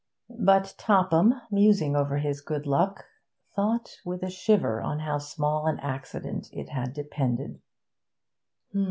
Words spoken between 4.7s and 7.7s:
on how small an accident it had depended.